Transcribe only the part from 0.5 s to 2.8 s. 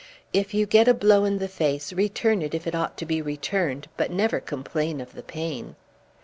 you get a blow in the face, return it if it